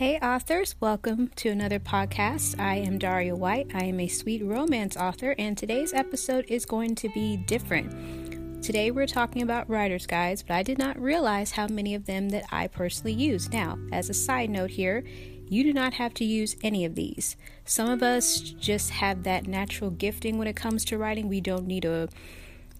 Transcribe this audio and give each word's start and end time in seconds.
Hey, 0.00 0.18
authors, 0.20 0.76
welcome 0.80 1.28
to 1.36 1.50
another 1.50 1.78
podcast. 1.78 2.58
I 2.58 2.76
am 2.76 2.96
Daria 2.96 3.36
White. 3.36 3.72
I 3.74 3.84
am 3.84 4.00
a 4.00 4.08
sweet 4.08 4.42
romance 4.42 4.96
author, 4.96 5.34
and 5.38 5.58
today's 5.58 5.92
episode 5.92 6.46
is 6.48 6.64
going 6.64 6.94
to 6.94 7.10
be 7.10 7.36
different. 7.36 8.62
Today, 8.64 8.90
we're 8.90 9.06
talking 9.06 9.42
about 9.42 9.68
writer's 9.68 10.06
guides, 10.06 10.42
but 10.42 10.54
I 10.54 10.62
did 10.62 10.78
not 10.78 10.98
realize 10.98 11.50
how 11.50 11.66
many 11.66 11.94
of 11.94 12.06
them 12.06 12.30
that 12.30 12.46
I 12.50 12.66
personally 12.68 13.12
use. 13.12 13.52
Now, 13.52 13.76
as 13.92 14.08
a 14.08 14.14
side 14.14 14.48
note 14.48 14.70
here, 14.70 15.04
you 15.50 15.62
do 15.64 15.74
not 15.74 15.92
have 15.92 16.14
to 16.14 16.24
use 16.24 16.56
any 16.62 16.86
of 16.86 16.94
these. 16.94 17.36
Some 17.66 17.90
of 17.90 18.02
us 18.02 18.38
just 18.40 18.88
have 18.88 19.24
that 19.24 19.46
natural 19.46 19.90
gifting 19.90 20.38
when 20.38 20.48
it 20.48 20.56
comes 20.56 20.82
to 20.86 20.96
writing. 20.96 21.28
We 21.28 21.42
don't 21.42 21.66
need 21.66 21.84
a 21.84 22.08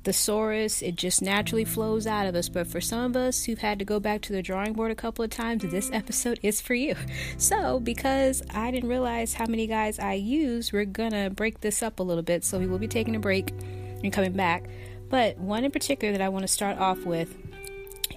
thesaurus, 0.04 0.82
it 0.82 0.96
just 0.96 1.22
naturally 1.22 1.64
flows 1.64 2.06
out 2.06 2.26
of 2.26 2.34
us. 2.34 2.48
But 2.48 2.66
for 2.66 2.80
some 2.80 3.04
of 3.10 3.16
us 3.16 3.44
who've 3.44 3.58
had 3.58 3.78
to 3.78 3.84
go 3.84 4.00
back 4.00 4.22
to 4.22 4.32
the 4.32 4.42
drawing 4.42 4.72
board 4.72 4.90
a 4.90 4.94
couple 4.94 5.24
of 5.24 5.30
times, 5.30 5.62
this 5.62 5.90
episode 5.92 6.40
is 6.42 6.60
for 6.60 6.74
you. 6.74 6.96
So, 7.38 7.80
because 7.80 8.42
I 8.54 8.70
didn't 8.70 8.88
realize 8.88 9.34
how 9.34 9.46
many 9.46 9.66
guys 9.66 9.98
I 9.98 10.14
use, 10.14 10.72
we're 10.72 10.84
gonna 10.84 11.30
break 11.30 11.60
this 11.60 11.82
up 11.82 12.00
a 12.00 12.02
little 12.02 12.22
bit. 12.22 12.44
So, 12.44 12.58
we 12.58 12.66
will 12.66 12.78
be 12.78 12.88
taking 12.88 13.16
a 13.16 13.20
break 13.20 13.50
and 14.02 14.12
coming 14.12 14.32
back. 14.32 14.64
But 15.08 15.38
one 15.38 15.64
in 15.64 15.70
particular 15.70 16.12
that 16.12 16.22
I 16.22 16.28
want 16.28 16.44
to 16.44 16.48
start 16.48 16.78
off 16.78 17.04
with 17.04 17.36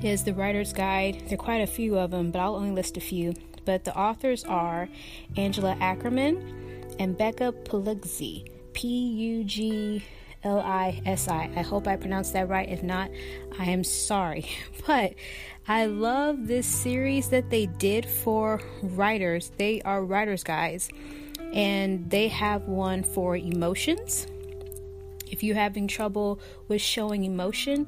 is 0.01 0.23
the 0.23 0.33
writer's 0.33 0.73
guide. 0.73 1.23
There 1.27 1.35
are 1.35 1.37
quite 1.37 1.61
a 1.61 1.67
few 1.67 1.97
of 1.97 2.11
them, 2.11 2.31
but 2.31 2.39
I'll 2.39 2.55
only 2.55 2.71
list 2.71 2.97
a 2.97 3.01
few. 3.01 3.33
But 3.65 3.85
the 3.85 3.97
authors 3.97 4.43
are 4.43 4.89
Angela 5.37 5.77
Ackerman 5.79 6.95
and 6.99 7.17
Becca 7.17 7.53
Puglisi. 7.63 8.49
P 8.73 8.87
U 8.87 9.43
G 9.43 10.03
L 10.43 10.59
I 10.59 11.01
S 11.05 11.27
I. 11.27 11.49
I 11.55 11.61
hope 11.61 11.87
I 11.87 11.95
pronounced 11.95 12.33
that 12.33 12.49
right. 12.49 12.67
If 12.67 12.83
not, 12.83 13.09
I 13.57 13.65
am 13.65 13.83
sorry. 13.83 14.49
But 14.85 15.13
I 15.65 15.85
love 15.85 16.47
this 16.47 16.67
series 16.67 17.29
that 17.29 17.49
they 17.49 17.67
did 17.67 18.05
for 18.05 18.59
writers. 18.81 19.51
They 19.57 19.81
are 19.83 20.03
writers' 20.03 20.43
guys, 20.43 20.89
and 21.53 22.09
they 22.09 22.27
have 22.27 22.63
one 22.63 23.03
for 23.03 23.37
emotions. 23.37 24.27
If 25.31 25.41
you're 25.41 25.55
having 25.55 25.87
trouble 25.87 26.41
with 26.67 26.81
showing 26.81 27.23
emotion, 27.23 27.87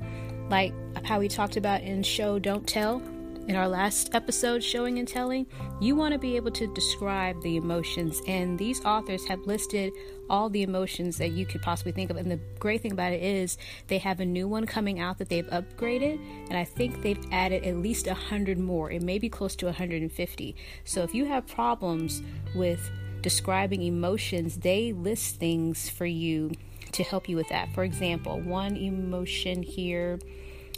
like 0.50 0.74
how 1.04 1.20
we 1.20 1.28
talked 1.28 1.58
about 1.58 1.82
in 1.82 2.02
Show 2.02 2.40
Don't 2.40 2.66
Tell, 2.66 3.02
in 3.48 3.56
our 3.56 3.68
last 3.68 4.16
episode, 4.16 4.64
Showing 4.64 4.98
and 4.98 5.08
Telling, 5.08 5.46
you 5.80 5.96
want 5.96 6.14
to 6.14 6.20
be 6.20 6.36
able 6.36 6.52
to 6.52 6.74
describe 6.74 7.42
the 7.44 7.58
emotions, 7.58 8.22
and 8.28 8.58
these 8.58 8.84
authors 8.84 9.26
have 9.28 9.40
listed 9.42 9.94
all 10.30 10.50
the 10.50 10.64
emotions 10.64 11.18
that 11.18 11.32
you 11.32 11.46
could 11.46 11.62
possibly 11.62 11.92
think 11.92 12.10
of. 12.10 12.18
And 12.18 12.32
the 12.32 12.40
great 12.60 12.82
thing 12.82 12.92
about 12.92 13.14
it 13.14 13.22
is 13.22 13.58
they 13.88 14.00
have 14.00 14.20
a 14.20 14.26
new 14.26 14.48
one 14.48 14.66
coming 14.66 15.00
out 15.00 15.20
that 15.20 15.30
they've 15.30 15.46
upgraded, 15.48 16.20
and 16.50 16.58
I 16.58 16.64
think 16.64 17.02
they've 17.02 17.24
added 17.32 17.64
at 17.64 17.78
least 17.78 18.08
100 18.08 18.58
more. 18.58 18.90
It 18.90 19.04
may 19.04 19.20
be 19.20 19.30
close 19.30 19.56
to 19.58 19.68
150. 19.68 20.56
So 20.84 21.04
if 21.04 21.14
you 21.14 21.26
have 21.26 21.46
problems 21.46 22.24
with 22.56 22.90
describing 23.22 23.84
emotions, 23.84 24.58
they 24.58 24.92
list 24.92 25.36
things 25.36 25.88
for 25.90 26.06
you 26.08 26.52
to 26.94 27.04
help 27.04 27.30
you 27.30 27.36
with 27.36 27.50
that. 27.50 27.72
For 27.74 27.84
example, 27.84 28.40
one 28.40 28.76
emotion 28.76 29.62
here 29.62 30.20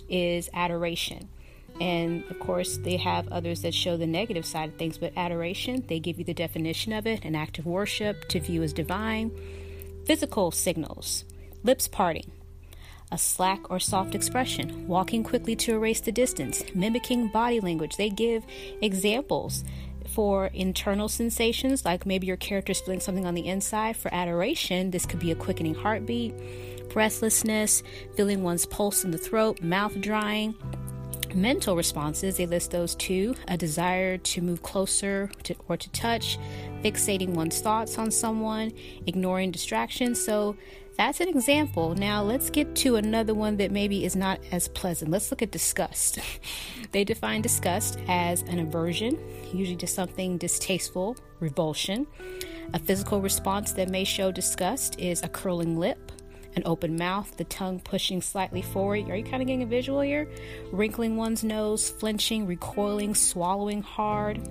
is 0.10 0.50
adoration. 0.54 1.30
And 1.80 2.24
of 2.30 2.40
course, 2.40 2.78
they 2.78 2.98
have 2.98 3.28
others 3.28 3.62
that 3.62 3.74
show 3.74 3.98
the 3.98 4.08
negative 4.08 4.46
side 4.46 4.70
of 4.70 4.76
things, 4.76 4.98
but 4.98 5.14
adoration, 5.16 5.84
they 5.88 6.00
give 6.00 6.18
you 6.18 6.26
the 6.26 6.34
definition 6.34 6.94
of 6.94 7.06
it 7.06 7.24
an 7.24 7.36
act 7.36 7.60
of 7.60 7.66
worship 7.66 8.28
to 8.30 8.40
view 8.40 8.64
as 8.64 8.74
divine. 8.74 9.32
Physical 10.06 10.52
signals, 10.52 11.26
lips 11.64 11.88
parting, 11.88 12.32
a 13.12 13.18
slack 13.18 13.70
or 13.70 13.80
soft 13.80 14.16
expression, 14.16 14.88
walking 14.88 15.24
quickly 15.24 15.56
to 15.58 15.74
erase 15.74 16.02
the 16.02 16.12
distance, 16.12 16.64
mimicking 16.74 17.28
body 17.28 17.60
language. 17.60 17.98
They 17.98 18.10
give 18.10 18.44
examples 18.82 19.64
for 20.08 20.48
internal 20.48 21.10
sensations, 21.10 21.86
like 21.86 22.06
maybe 22.06 22.26
your 22.26 22.38
character's 22.38 22.80
feeling 22.80 23.02
something 23.02 23.26
on 23.26 23.36
the 23.36 23.48
inside. 23.48 23.98
For 23.98 24.12
adoration, 24.14 24.92
this 24.92 25.06
could 25.06 25.20
be 25.20 25.32
a 25.32 25.36
quickening 25.36 25.76
heartbeat, 25.76 26.34
breathlessness, 26.90 27.84
feeling 28.16 28.42
one's 28.42 28.66
pulse 28.66 29.04
in 29.04 29.12
the 29.12 29.18
throat, 29.18 29.62
mouth 29.62 30.00
drying 30.02 30.56
mental 31.36 31.76
responses, 31.76 32.38
they 32.38 32.46
list 32.46 32.72
those 32.72 32.96
two 32.96 33.36
a 33.48 33.58
desire 33.58 34.18
to 34.18 34.42
move 34.42 34.64
closer 34.64 35.30
to, 35.44 35.56
or 35.68 35.78
to 35.78 35.90
touch, 35.92 36.38
fixating 36.84 37.30
one's 37.30 37.60
thoughts 37.60 37.98
on 37.98 38.12
someone, 38.12 38.72
ignoring 39.06 39.52
distractions. 39.52 40.24
So 40.24 40.56
that's 40.98 41.20
an 41.20 41.30
example. 41.30 41.94
Now 41.94 42.24
let's 42.24 42.50
get 42.50 42.76
to 42.78 42.96
another 42.96 43.34
one 43.36 43.58
that 43.58 43.72
maybe 43.72 44.04
is 44.04 44.16
not 44.16 44.40
as 44.52 44.68
pleasant. 44.68 45.12
Let's 45.12 45.30
look 45.30 45.42
at 45.42 45.52
disgust. 45.52 46.20
they 46.92 47.04
define 47.04 47.42
disgust 47.42 48.00
as 48.08 48.42
an 48.44 48.60
aversion, 48.60 49.18
usually 49.54 49.78
to 49.78 49.88
something 49.88 50.38
distasteful, 50.38 51.16
revulsion. 51.40 52.08
A 52.74 52.80
physical 52.80 53.22
response 53.22 53.74
that 53.74 53.90
may 53.90 54.04
show 54.04 54.32
disgust 54.32 55.00
is 55.00 55.22
a 55.24 55.30
curling 55.30 55.78
lip, 55.78 56.12
an 56.58 56.64
open 56.66 56.98
mouth, 56.98 57.38
the 57.38 57.44
tongue 57.46 57.80
pushing 57.80 58.22
slightly 58.22 58.64
forward. 58.64 59.10
Are 59.10 59.16
you 59.16 59.24
kind 59.24 59.42
of 59.42 59.48
getting 59.48 59.62
a 59.62 59.68
visual 59.68 60.02
here? 60.02 60.28
Wrinkling 60.72 61.16
one's 61.16 61.44
nose, 61.44 61.90
flinching, 61.90 62.48
recoiling, 62.48 63.14
swallowing 63.16 63.84
hard. 63.84 64.42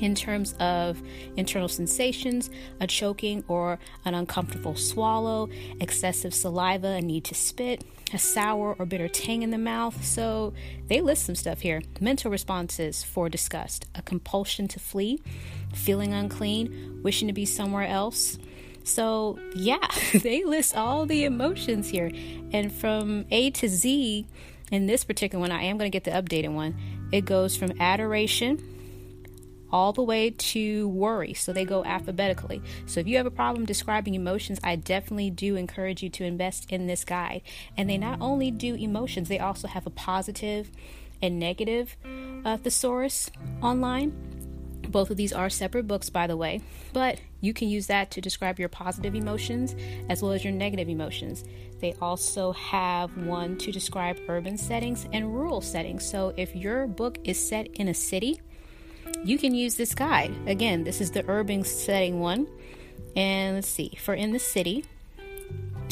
In 0.00 0.14
terms 0.14 0.54
of 0.60 1.00
internal 1.36 1.68
sensations, 1.68 2.50
a 2.80 2.86
choking 2.86 3.42
or 3.48 3.78
an 4.04 4.12
uncomfortable 4.12 4.74
swallow, 4.74 5.48
excessive 5.80 6.34
saliva, 6.34 6.88
a 6.88 7.00
need 7.00 7.24
to 7.24 7.34
spit, 7.34 7.84
a 8.12 8.18
sour 8.18 8.76
or 8.78 8.84
bitter 8.84 9.08
tang 9.08 9.42
in 9.42 9.50
the 9.50 9.56
mouth. 9.56 10.04
So 10.04 10.52
they 10.88 11.00
list 11.00 11.24
some 11.24 11.36
stuff 11.36 11.60
here. 11.60 11.80
Mental 12.00 12.30
responses 12.30 13.02
for 13.02 13.30
disgust, 13.30 13.86
a 13.94 14.02
compulsion 14.02 14.68
to 14.68 14.78
flee, 14.78 15.22
feeling 15.72 16.12
unclean, 16.12 17.00
wishing 17.02 17.28
to 17.28 17.34
be 17.34 17.46
somewhere 17.46 17.86
else, 17.86 18.36
so, 18.84 19.38
yeah, 19.54 19.88
they 20.12 20.44
list 20.44 20.76
all 20.76 21.06
the 21.06 21.24
emotions 21.24 21.88
here. 21.88 22.12
And 22.52 22.72
from 22.72 23.24
A 23.30 23.50
to 23.52 23.68
Z, 23.68 24.26
in 24.70 24.86
this 24.86 25.04
particular 25.04 25.40
one, 25.40 25.50
I 25.50 25.64
am 25.64 25.78
going 25.78 25.90
to 25.90 25.98
get 25.98 26.04
the 26.04 26.10
updated 26.10 26.52
one. 26.54 26.76
It 27.10 27.24
goes 27.24 27.56
from 27.56 27.72
adoration 27.80 28.62
all 29.72 29.92
the 29.92 30.02
way 30.02 30.30
to 30.30 30.88
worry. 30.88 31.34
So 31.34 31.52
they 31.52 31.64
go 31.64 31.84
alphabetically. 31.84 32.62
So 32.86 33.00
if 33.00 33.08
you 33.08 33.16
have 33.16 33.26
a 33.26 33.30
problem 33.30 33.66
describing 33.66 34.14
emotions, 34.14 34.60
I 34.62 34.76
definitely 34.76 35.30
do 35.30 35.56
encourage 35.56 36.02
you 36.02 36.10
to 36.10 36.24
invest 36.24 36.70
in 36.70 36.86
this 36.86 37.04
guide. 37.04 37.42
And 37.76 37.90
they 37.90 37.98
not 37.98 38.20
only 38.20 38.52
do 38.52 38.74
emotions, 38.74 39.28
they 39.28 39.40
also 39.40 39.66
have 39.66 39.86
a 39.86 39.90
positive 39.90 40.70
and 41.20 41.40
negative 41.40 41.96
uh, 42.44 42.56
thesaurus 42.58 43.30
online. 43.62 44.43
Both 44.94 45.10
of 45.10 45.16
these 45.16 45.32
are 45.32 45.50
separate 45.50 45.88
books, 45.88 46.08
by 46.08 46.28
the 46.28 46.36
way, 46.36 46.60
but 46.92 47.20
you 47.40 47.52
can 47.52 47.68
use 47.68 47.88
that 47.88 48.12
to 48.12 48.20
describe 48.20 48.60
your 48.60 48.68
positive 48.68 49.16
emotions 49.16 49.74
as 50.08 50.22
well 50.22 50.30
as 50.30 50.44
your 50.44 50.52
negative 50.52 50.88
emotions. 50.88 51.42
They 51.80 51.94
also 52.00 52.52
have 52.52 53.16
one 53.16 53.58
to 53.58 53.72
describe 53.72 54.20
urban 54.28 54.56
settings 54.56 55.08
and 55.12 55.34
rural 55.34 55.60
settings. 55.60 56.08
So 56.08 56.32
if 56.36 56.54
your 56.54 56.86
book 56.86 57.18
is 57.24 57.44
set 57.44 57.66
in 57.74 57.88
a 57.88 57.94
city, 57.94 58.40
you 59.24 59.36
can 59.36 59.52
use 59.52 59.74
this 59.74 59.96
guide. 59.96 60.32
Again, 60.46 60.84
this 60.84 61.00
is 61.00 61.10
the 61.10 61.28
urban 61.28 61.64
setting 61.64 62.20
one. 62.20 62.46
And 63.16 63.56
let's 63.56 63.68
see, 63.68 63.98
for 63.98 64.14
in 64.14 64.30
the 64.30 64.38
city, 64.38 64.84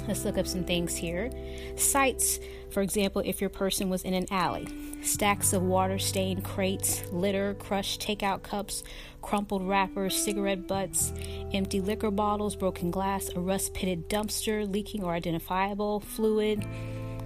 let's 0.09 0.25
look 0.25 0.39
up 0.39 0.47
some 0.47 0.65
things 0.65 0.97
here. 0.97 1.31
Sites, 1.77 2.41
for 2.71 2.83
example, 2.83 3.23
if 3.25 3.41
your 3.41 3.51
person 3.51 3.89
was 3.89 4.03
in 4.03 4.15
an 4.15 4.27
alley 4.31 4.67
stacks 5.03 5.53
of 5.53 5.63
water 5.63 5.99
stained 5.99 6.45
crates, 6.45 7.03
litter, 7.11 7.55
crushed 7.55 8.01
takeout 8.01 8.43
cups, 8.43 8.85
crumpled 9.21 9.67
wrappers, 9.67 10.17
cigarette 10.17 10.67
butts, 10.67 11.13
empty 11.53 11.81
liquor 11.81 12.11
bottles, 12.11 12.55
broken 12.57 12.91
glass, 12.91 13.29
a 13.35 13.41
rust 13.41 13.75
pitted 13.75 14.09
dumpster, 14.09 14.71
leaking 14.71 15.03
or 15.03 15.13
identifiable 15.13 16.01
fluid. 16.01 16.65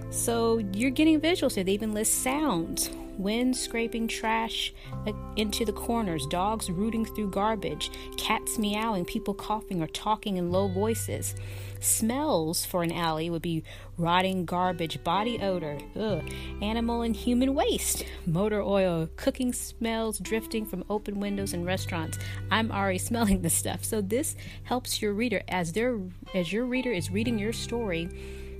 So 0.09 0.59
you're 0.73 0.91
getting 0.91 1.19
visuals 1.19 1.55
here. 1.55 1.63
They 1.63 1.73
even 1.73 1.93
list 1.93 2.23
sounds 2.23 2.89
wind 3.17 3.55
scraping 3.57 4.07
trash 4.07 4.73
uh, 5.05 5.11
into 5.35 5.65
the 5.65 5.71
corners, 5.71 6.25
dogs 6.27 6.69
rooting 6.69 7.05
through 7.05 7.31
garbage, 7.31 7.91
cats 8.17 8.57
meowing, 8.57 9.05
people 9.05 9.33
coughing 9.33 9.81
or 9.81 9.87
talking 9.87 10.37
in 10.37 10.51
low 10.51 10.67
voices. 10.67 11.35
Smells 11.79 12.65
for 12.65 12.83
an 12.83 12.91
alley 12.91 13.29
would 13.29 13.41
be 13.41 13.63
rotting 13.97 14.45
garbage, 14.45 15.03
body 15.03 15.39
odor, 15.41 15.77
ugh, 15.99 16.23
animal 16.61 17.01
and 17.01 17.15
human 17.15 17.53
waste, 17.53 18.05
motor 18.25 18.61
oil, 18.61 19.09
cooking 19.15 19.53
smells 19.53 20.19
drifting 20.19 20.65
from 20.65 20.83
open 20.89 21.19
windows 21.19 21.53
and 21.53 21.65
restaurants. 21.65 22.17
I'm 22.51 22.71
already 22.71 22.97
smelling 22.99 23.41
this 23.41 23.53
stuff. 23.53 23.83
So 23.83 24.01
this 24.01 24.35
helps 24.63 25.01
your 25.01 25.13
reader 25.13 25.41
as 25.47 25.73
their 25.73 25.99
as 26.33 26.51
your 26.51 26.65
reader 26.65 26.91
is 26.91 27.11
reading 27.11 27.39
your 27.39 27.53
story 27.53 28.09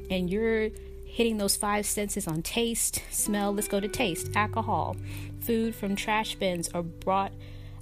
and 0.09 0.29
you're 0.29 0.69
hitting 1.17 1.37
those 1.37 1.55
five 1.55 1.83
senses 1.83 2.27
on 2.27 2.43
taste, 2.43 3.01
smell, 3.09 3.51
let's 3.51 3.67
go 3.67 3.79
to 3.79 3.87
taste, 3.87 4.29
alcohol, 4.35 4.95
food 5.39 5.73
from 5.73 5.95
trash 5.95 6.35
bins 6.35 6.69
or 6.75 6.83
brought 6.83 7.31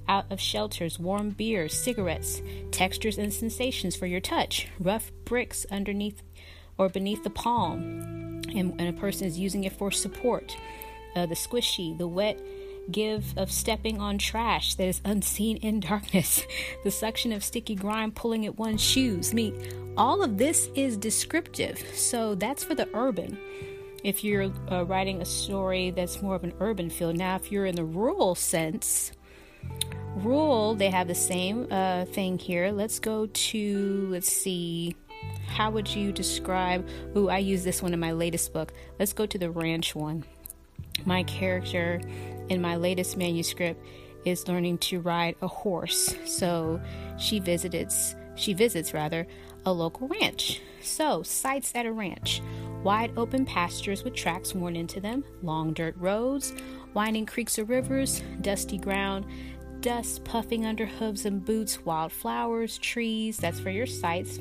out 0.08 0.24
of 0.32 0.40
shelters, 0.40 0.98
warm 0.98 1.28
beers, 1.28 1.78
cigarettes, 1.78 2.40
textures 2.70 3.18
and 3.18 3.30
sensations 3.30 3.94
for 3.94 4.06
your 4.06 4.20
touch, 4.20 4.68
rough 4.80 5.12
bricks 5.26 5.66
underneath 5.70 6.22
or 6.78 6.88
beneath 6.88 7.22
the 7.24 7.30
palm, 7.30 8.40
and, 8.54 8.74
and 8.80 8.88
a 8.88 8.92
person 8.94 9.26
is 9.26 9.38
using 9.38 9.64
it 9.64 9.72
for 9.74 9.90
support. 9.90 10.56
Uh, 11.14 11.26
the 11.26 11.34
squishy, 11.34 11.96
the 11.98 12.08
wet 12.08 12.40
give 12.90 13.36
of 13.36 13.50
stepping 13.50 14.00
on 14.00 14.18
trash 14.18 14.74
that 14.74 14.86
is 14.86 15.00
unseen 15.04 15.56
in 15.58 15.80
darkness, 15.80 16.44
the 16.84 16.90
suction 16.90 17.32
of 17.32 17.44
sticky 17.44 17.74
grime 17.74 18.12
pulling 18.12 18.46
at 18.46 18.56
one's 18.56 18.82
shoes. 18.82 19.32
I 19.32 19.34
mean, 19.34 19.94
all 19.96 20.22
of 20.22 20.38
this 20.38 20.68
is 20.74 20.96
descriptive. 20.96 21.78
So 21.94 22.34
that's 22.34 22.64
for 22.64 22.74
the 22.74 22.88
urban. 22.94 23.38
If 24.04 24.22
you're 24.22 24.52
uh, 24.70 24.84
writing 24.84 25.20
a 25.20 25.24
story 25.24 25.90
that's 25.90 26.22
more 26.22 26.36
of 26.36 26.44
an 26.44 26.52
urban 26.60 26.90
feel. 26.90 27.12
Now, 27.12 27.36
if 27.36 27.50
you're 27.50 27.66
in 27.66 27.74
the 27.74 27.84
rural 27.84 28.34
sense, 28.34 29.10
rural, 30.16 30.74
they 30.74 30.90
have 30.90 31.08
the 31.08 31.14
same 31.14 31.66
uh, 31.70 32.04
thing 32.06 32.38
here. 32.38 32.70
Let's 32.70 32.98
go 32.98 33.26
to, 33.26 34.08
let's 34.10 34.30
see, 34.30 34.96
how 35.48 35.70
would 35.70 35.88
you 35.88 36.12
describe? 36.12 36.86
Ooh, 37.16 37.28
I 37.28 37.38
use 37.38 37.64
this 37.64 37.82
one 37.82 37.92
in 37.94 38.00
my 38.00 38.12
latest 38.12 38.52
book. 38.52 38.72
Let's 38.98 39.12
go 39.12 39.26
to 39.26 39.38
the 39.38 39.50
ranch 39.50 39.94
one. 39.94 40.24
My 41.04 41.22
character 41.24 42.00
in 42.48 42.60
my 42.60 42.76
latest 42.76 43.16
manuscript 43.16 43.84
is 44.24 44.48
learning 44.48 44.78
to 44.78 45.00
ride 45.00 45.36
a 45.40 45.46
horse. 45.46 46.14
So 46.24 46.80
she 47.18 47.38
visits 47.38 48.14
she 48.36 48.52
visits 48.52 48.92
rather 48.94 49.26
a 49.64 49.72
local 49.72 50.08
ranch. 50.08 50.60
So, 50.80 51.22
sights 51.22 51.72
at 51.74 51.86
a 51.86 51.92
ranch. 51.92 52.40
Wide 52.84 53.12
open 53.16 53.44
pastures 53.44 54.04
with 54.04 54.14
tracks 54.14 54.54
worn 54.54 54.76
into 54.76 55.00
them, 55.00 55.24
long 55.42 55.72
dirt 55.72 55.96
roads, 55.96 56.54
winding 56.94 57.26
creeks 57.26 57.58
or 57.58 57.64
rivers, 57.64 58.22
dusty 58.42 58.78
ground, 58.78 59.26
dust 59.80 60.24
puffing 60.24 60.64
under 60.64 60.86
hooves 60.86 61.26
and 61.26 61.44
boots, 61.44 61.84
wildflowers, 61.84 62.78
trees, 62.78 63.38
that's 63.38 63.58
for 63.58 63.70
your 63.70 63.86
sights. 63.86 64.38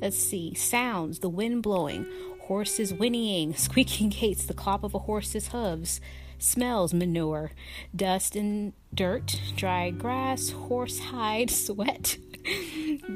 Let's 0.00 0.18
see, 0.18 0.54
sounds, 0.54 1.18
the 1.18 1.28
wind 1.28 1.62
blowing, 1.62 2.06
horses 2.42 2.92
whinnying, 2.92 3.54
squeaking 3.56 4.10
gates, 4.10 4.44
the 4.44 4.54
clop 4.54 4.84
of 4.84 4.94
a 4.94 5.00
horse's 5.00 5.48
hooves, 5.48 6.00
smells 6.42 6.92
manure, 6.92 7.52
dust 7.94 8.36
and 8.36 8.72
dirt, 8.92 9.40
dry 9.56 9.90
grass, 9.90 10.50
horse 10.50 10.98
hide, 10.98 11.50
sweat, 11.50 12.16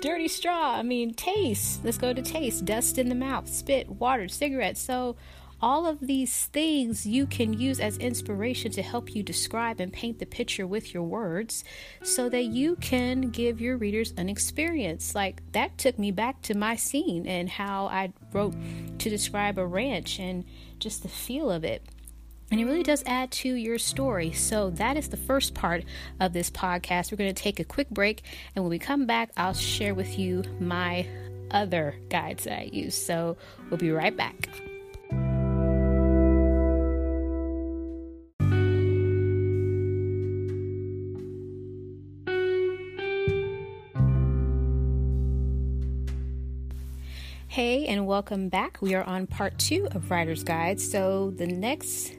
dirty 0.00 0.28
straw. 0.28 0.76
I 0.76 0.82
mean, 0.82 1.14
taste. 1.14 1.84
Let's 1.84 1.98
go 1.98 2.12
to 2.12 2.22
taste. 2.22 2.64
Dust 2.64 2.98
in 2.98 3.08
the 3.08 3.14
mouth, 3.14 3.48
spit, 3.48 3.88
water, 3.88 4.28
cigarettes. 4.28 4.80
So, 4.80 5.16
all 5.64 5.86
of 5.86 5.98
these 6.00 6.46
things 6.46 7.06
you 7.06 7.26
can 7.26 7.54
use 7.54 7.80
as 7.80 7.96
inspiration 7.96 8.70
to 8.72 8.82
help 8.82 9.14
you 9.14 9.22
describe 9.22 9.80
and 9.80 9.90
paint 9.90 10.18
the 10.18 10.26
picture 10.26 10.66
with 10.66 10.92
your 10.92 11.04
words 11.04 11.64
so 12.02 12.28
that 12.28 12.44
you 12.44 12.76
can 12.76 13.30
give 13.30 13.62
your 13.62 13.78
readers 13.78 14.12
an 14.18 14.28
experience. 14.28 15.14
Like 15.14 15.40
that 15.52 15.78
took 15.78 15.98
me 15.98 16.10
back 16.10 16.42
to 16.42 16.54
my 16.54 16.76
scene 16.76 17.26
and 17.26 17.48
how 17.48 17.86
I 17.86 18.12
wrote 18.32 18.54
to 18.98 19.08
describe 19.08 19.58
a 19.58 19.66
ranch 19.66 20.20
and 20.20 20.44
just 20.78 21.02
the 21.02 21.08
feel 21.08 21.50
of 21.50 21.64
it. 21.64 21.82
And 22.50 22.60
it 22.60 22.66
really 22.66 22.82
does 22.82 23.02
add 23.06 23.30
to 23.32 23.54
your 23.54 23.78
story. 23.78 24.32
So, 24.32 24.70
that 24.70 24.96
is 24.96 25.08
the 25.08 25.16
first 25.16 25.54
part 25.54 25.84
of 26.20 26.32
this 26.32 26.50
podcast. 26.50 27.10
We're 27.10 27.18
going 27.18 27.34
to 27.34 27.42
take 27.42 27.58
a 27.58 27.64
quick 27.64 27.90
break. 27.90 28.22
And 28.54 28.64
when 28.64 28.70
we 28.70 28.78
come 28.78 29.06
back, 29.06 29.30
I'll 29.36 29.54
share 29.54 29.94
with 29.94 30.18
you 30.18 30.44
my 30.60 31.06
other 31.50 31.96
guides 32.10 32.44
that 32.44 32.60
I 32.60 32.70
use. 32.72 32.94
So, 32.94 33.36
we'll 33.70 33.78
be 33.78 33.90
right 33.90 34.16
back. 34.16 34.48
Hey, 47.48 47.86
and 47.86 48.04
welcome 48.04 48.48
back. 48.48 48.78
We 48.82 48.96
are 48.96 49.04
on 49.04 49.28
part 49.28 49.56
two 49.60 49.86
of 49.92 50.10
Writer's 50.10 50.42
Guide. 50.42 50.80
So, 50.80 51.30
the 51.30 51.46
next 51.46 52.12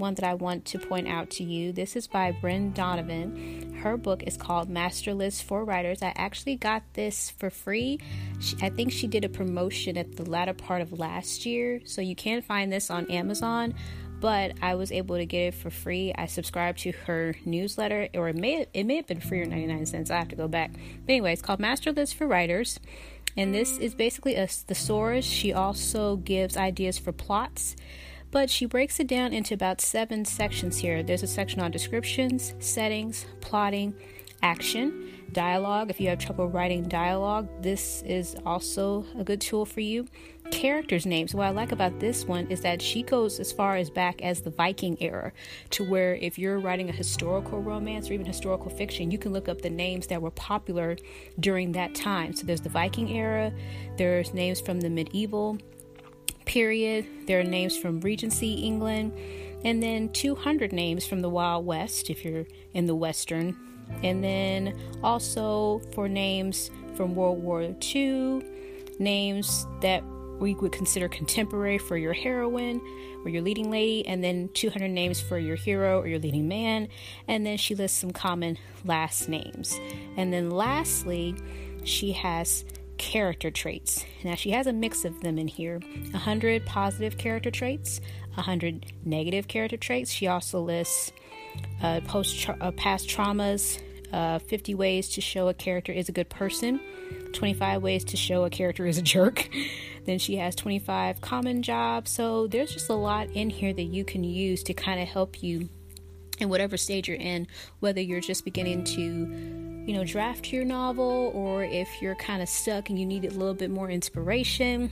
one 0.00 0.14
that 0.14 0.24
I 0.24 0.34
want 0.34 0.64
to 0.66 0.78
point 0.78 1.06
out 1.06 1.30
to 1.30 1.44
you. 1.44 1.72
This 1.72 1.94
is 1.94 2.08
by 2.08 2.32
Bryn 2.32 2.72
Donovan. 2.72 3.74
Her 3.82 3.96
book 3.96 4.24
is 4.24 4.36
called 4.36 4.68
Master 4.68 5.14
List 5.14 5.44
for 5.44 5.64
Writers. 5.64 6.02
I 6.02 6.12
actually 6.16 6.56
got 6.56 6.82
this 6.94 7.30
for 7.30 7.50
free. 7.50 8.00
She, 8.40 8.56
I 8.60 8.70
think 8.70 8.90
she 8.90 9.06
did 9.06 9.24
a 9.24 9.28
promotion 9.28 9.96
at 9.96 10.16
the 10.16 10.28
latter 10.28 10.54
part 10.54 10.82
of 10.82 10.98
last 10.98 11.46
year, 11.46 11.80
so 11.84 12.00
you 12.00 12.16
can 12.16 12.42
find 12.42 12.72
this 12.72 12.90
on 12.90 13.08
Amazon. 13.10 13.74
But 14.20 14.56
I 14.60 14.74
was 14.74 14.90
able 14.90 15.16
to 15.16 15.24
get 15.24 15.48
it 15.48 15.54
for 15.54 15.70
free. 15.70 16.12
I 16.14 16.26
subscribed 16.26 16.80
to 16.80 16.92
her 17.06 17.36
newsletter, 17.44 18.08
or 18.14 18.28
it 18.28 18.36
may 18.36 18.66
it 18.74 18.84
may 18.84 18.96
have 18.96 19.06
been 19.06 19.20
free 19.20 19.40
or 19.40 19.46
ninety 19.46 19.66
nine 19.66 19.86
cents. 19.86 20.10
I 20.10 20.18
have 20.18 20.28
to 20.28 20.36
go 20.36 20.48
back. 20.48 20.72
But 20.72 21.12
anyway, 21.12 21.32
it's 21.32 21.40
called 21.40 21.60
Master 21.60 21.92
List 21.92 22.16
for 22.16 22.26
Writers 22.26 22.80
and 23.36 23.54
this 23.54 23.78
is 23.78 23.94
basically 23.94 24.34
a 24.34 24.46
thesaurus. 24.46 25.24
She 25.24 25.52
also 25.52 26.16
gives 26.16 26.56
ideas 26.56 26.98
for 26.98 27.12
plots 27.12 27.76
but 28.30 28.50
she 28.50 28.66
breaks 28.66 29.00
it 29.00 29.06
down 29.06 29.32
into 29.32 29.54
about 29.54 29.80
seven 29.80 30.24
sections 30.24 30.78
here. 30.78 31.02
There's 31.02 31.22
a 31.22 31.26
section 31.26 31.60
on 31.60 31.70
descriptions, 31.70 32.54
settings, 32.58 33.26
plotting, 33.40 33.94
action, 34.42 35.10
dialogue. 35.32 35.90
If 35.90 36.00
you 36.00 36.08
have 36.08 36.18
trouble 36.18 36.48
writing 36.48 36.84
dialogue, 36.84 37.48
this 37.60 38.02
is 38.02 38.36
also 38.46 39.04
a 39.18 39.24
good 39.24 39.40
tool 39.40 39.64
for 39.64 39.80
you. 39.80 40.06
Characters' 40.50 41.06
names. 41.06 41.34
What 41.34 41.46
I 41.46 41.50
like 41.50 41.70
about 41.70 42.00
this 42.00 42.24
one 42.24 42.46
is 42.48 42.60
that 42.62 42.82
she 42.82 43.02
goes 43.02 43.38
as 43.38 43.52
far 43.52 43.76
as 43.76 43.88
back 43.88 44.20
as 44.22 44.40
the 44.40 44.50
Viking 44.50 44.96
era, 45.00 45.32
to 45.70 45.88
where 45.88 46.16
if 46.16 46.38
you're 46.38 46.58
writing 46.58 46.88
a 46.88 46.92
historical 46.92 47.60
romance 47.60 48.10
or 48.10 48.14
even 48.14 48.26
historical 48.26 48.70
fiction, 48.70 49.10
you 49.10 49.18
can 49.18 49.32
look 49.32 49.48
up 49.48 49.62
the 49.62 49.70
names 49.70 50.08
that 50.08 50.20
were 50.20 50.32
popular 50.32 50.96
during 51.38 51.72
that 51.72 51.94
time. 51.94 52.32
So 52.32 52.46
there's 52.46 52.62
the 52.62 52.68
Viking 52.68 53.10
era, 53.10 53.52
there's 53.96 54.34
names 54.34 54.60
from 54.60 54.80
the 54.80 54.90
medieval 54.90 55.58
period. 56.50 57.06
There 57.28 57.38
are 57.38 57.44
names 57.44 57.76
from 57.76 58.00
Regency 58.00 58.54
England, 58.54 59.12
and 59.64 59.80
then 59.80 60.08
200 60.08 60.72
names 60.72 61.06
from 61.06 61.22
the 61.22 61.28
Wild 61.28 61.64
West 61.64 62.10
if 62.10 62.24
you're 62.24 62.44
in 62.74 62.86
the 62.86 62.94
Western, 62.94 63.56
and 64.02 64.24
then 64.24 64.76
also 65.04 65.80
for 65.94 66.08
names 66.08 66.68
from 66.96 67.14
World 67.14 67.40
War 67.40 67.62
II, 67.94 68.42
names 68.98 69.64
that 69.80 70.02
we 70.40 70.56
would 70.56 70.72
consider 70.72 71.08
contemporary 71.08 71.78
for 71.78 71.96
your 71.96 72.14
heroine 72.14 72.80
or 73.24 73.28
your 73.28 73.42
leading 73.42 73.70
lady, 73.70 74.04
and 74.08 74.24
then 74.24 74.48
200 74.54 74.88
names 74.88 75.20
for 75.20 75.38
your 75.38 75.54
hero 75.54 76.00
or 76.00 76.08
your 76.08 76.18
leading 76.18 76.48
man, 76.48 76.88
and 77.28 77.46
then 77.46 77.58
she 77.58 77.76
lists 77.76 77.96
some 77.96 78.10
common 78.10 78.58
last 78.84 79.28
names. 79.28 79.78
And 80.16 80.32
then 80.32 80.50
lastly, 80.50 81.36
she 81.84 82.10
has 82.10 82.64
character 83.00 83.50
traits. 83.50 84.04
Now, 84.22 84.34
she 84.34 84.50
has 84.50 84.66
a 84.66 84.74
mix 84.74 85.06
of 85.06 85.22
them 85.22 85.38
in 85.38 85.48
here 85.48 85.80
100 86.10 86.66
positive 86.66 87.16
character 87.16 87.50
traits, 87.50 87.98
100 88.34 88.92
negative 89.06 89.48
character 89.48 89.78
traits. 89.78 90.12
She 90.12 90.26
also 90.26 90.60
lists 90.60 91.10
uh, 91.82 92.02
post 92.06 92.46
uh, 92.48 92.70
past 92.72 93.08
traumas, 93.08 93.80
uh, 94.12 94.38
50 94.38 94.74
ways 94.74 95.08
to 95.10 95.22
show 95.22 95.48
a 95.48 95.54
character 95.54 95.92
is 95.92 96.10
a 96.10 96.12
good 96.12 96.28
person, 96.28 96.78
25 97.32 97.82
ways 97.82 98.04
to 98.04 98.18
show 98.18 98.44
a 98.44 98.50
character 98.50 98.84
is 98.84 98.98
a 98.98 99.02
jerk. 99.02 99.48
then 100.04 100.18
she 100.18 100.36
has 100.36 100.54
25 100.54 101.22
common 101.22 101.62
jobs. 101.62 102.10
So 102.10 102.48
there's 102.48 102.70
just 102.70 102.90
a 102.90 102.94
lot 102.94 103.30
in 103.30 103.48
here 103.48 103.72
that 103.72 103.82
you 103.82 104.04
can 104.04 104.24
use 104.24 104.62
to 104.64 104.74
kind 104.74 105.00
of 105.00 105.08
help 105.08 105.42
you 105.42 105.70
in 106.38 106.50
whatever 106.50 106.76
stage 106.76 107.08
you're 107.08 107.16
in, 107.16 107.46
whether 107.80 108.00
you're 108.02 108.20
just 108.20 108.44
beginning 108.44 108.84
to 108.84 109.59
you 109.90 109.96
know, 109.96 110.04
draft 110.04 110.52
your 110.52 110.64
novel, 110.64 111.32
or 111.34 111.64
if 111.64 112.00
you're 112.00 112.14
kind 112.14 112.40
of 112.40 112.48
stuck 112.48 112.90
and 112.90 112.98
you 112.98 113.04
need 113.04 113.24
a 113.24 113.30
little 113.30 113.54
bit 113.54 113.72
more 113.72 113.90
inspiration, 113.90 114.88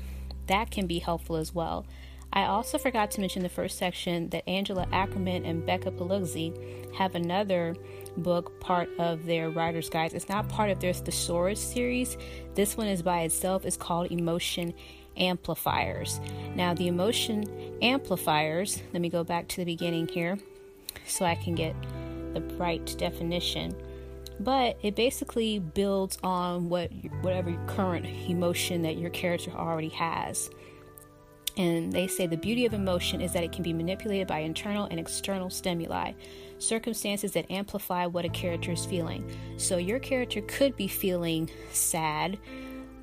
that 0.49 0.73
can 0.73 0.89
be 0.89 0.99
helpful 0.99 1.37
as 1.37 1.55
well. 1.55 1.87
I 2.33 2.47
also 2.47 2.79
forgot 2.79 3.13
to 3.13 3.21
mention 3.21 3.45
the 3.45 3.49
first 3.49 3.79
section 3.79 4.29
that 4.31 4.49
Angela 4.49 4.89
Ackerman 4.91 5.45
and 5.45 5.65
Becca 5.65 5.93
Paluzzi 5.93 6.97
have 6.97 7.15
another 7.15 7.77
book 8.17 8.59
part 8.59 8.91
of 8.99 9.25
their 9.25 9.51
writer's 9.51 9.89
guides. 9.89 10.15
It's 10.15 10.29
not 10.29 10.49
part 10.49 10.69
of 10.69 10.81
their 10.81 10.93
thesaurus 10.93 11.61
series. 11.61 12.17
This 12.57 12.77
one 12.77 12.89
is 12.89 13.01
by 13.01 13.21
itself. 13.21 13.65
It's 13.65 13.77
called 13.77 14.11
Emotion 14.11 14.75
Amplifiers. 15.17 16.19
Now, 16.57 16.75
the 16.75 16.89
emotion 16.89 17.45
amplifiers, 17.83 18.83
let 18.93 19.01
me 19.01 19.11
go 19.11 19.23
back 19.23 19.47
to 19.47 19.59
the 19.59 19.65
beginning 19.65 20.09
here 20.09 20.39
so 21.07 21.25
I 21.25 21.37
can 21.37 21.55
get 21.55 21.77
the 22.35 22.41
right 22.57 22.85
definition 22.99 23.77
but 24.41 24.79
it 24.83 24.95
basically 24.95 25.59
builds 25.59 26.19
on 26.23 26.69
what 26.69 26.91
whatever 27.23 27.53
current 27.67 28.07
emotion 28.29 28.83
that 28.83 28.97
your 28.97 29.11
character 29.11 29.51
already 29.51 29.89
has. 29.91 30.51
And 31.57 31.93
they 31.93 32.07
say 32.07 32.29
the 32.29 32.37
beauty 32.37 32.67
of 32.67 32.73
emotion 32.73 33.21
is 33.21 33.33
that 33.33 33.43
it 33.43 33.51
can 33.51 33.65
be 33.65 33.73
manipulated 33.73 34.29
by 34.29 34.39
internal 34.41 34.85
and 34.85 35.01
external 35.01 35.51
stimuli, 35.51 36.13
circumstances 36.59 37.33
that 37.33 37.51
amplify 37.51 38.07
what 38.07 38.25
a 38.25 38.29
character 38.29 38.71
is 38.71 38.87
feeling. 38.87 39.29
So 39.57 39.77
your 39.77 39.99
character 39.99 40.41
could 40.43 40.77
be 40.77 40.87
feeling 40.87 41.51
sad, 41.73 42.39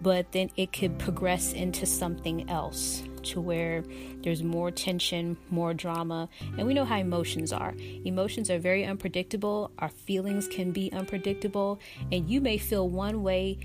but 0.06 0.32
then 0.34 0.52
it 0.56 0.72
could 0.72 1.00
progress 1.00 1.52
into 1.52 1.84
something 1.84 2.48
else 2.48 3.02
to 3.24 3.42
where 3.42 3.84
there's 4.22 4.44
more 4.44 4.70
tension, 4.70 5.36
more 5.50 5.74
drama, 5.74 6.30
and 6.60 6.68
we 6.68 6.76
know 6.76 6.86
how 6.86 7.00
emotions 7.00 7.52
are. 7.52 7.74
Emotions 8.06 8.52
are 8.52 8.60
very 8.60 8.86
unpredictable, 8.86 9.72
our 9.80 9.90
feelings 9.90 10.48
can 10.48 10.72
be 10.72 10.94
unpredictable, 10.94 11.80
and 12.12 12.30
you 12.30 12.40
may 12.40 12.60
feel 12.60 12.88
one 12.88 13.24
way 13.24 13.58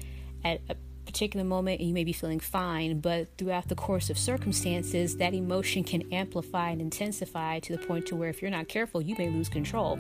at 0.43 0.63
a 0.71 0.77
particular 1.05 1.45
moment 1.45 1.79
and 1.81 1.89
you 1.89 1.95
may 1.95 2.05
be 2.05 2.13
feeling 2.15 2.41
fine, 2.41 3.01
but 3.01 3.29
throughout 3.37 3.69
the 3.69 3.75
course 3.75 4.09
of 4.09 4.17
circumstances, 4.17 5.19
that 5.19 5.35
emotion 5.35 5.85
can 5.85 6.11
amplify 6.11 6.71
and 6.71 6.81
intensify 6.81 7.59
to 7.59 7.77
the 7.77 7.87
point 7.87 8.07
to 8.07 8.17
where 8.17 8.31
if 8.31 8.41
you're 8.41 8.51
not 8.51 8.67
careful, 8.67 9.03
you 9.03 9.15
may 9.19 9.29
lose 9.29 9.51
control. 9.51 9.99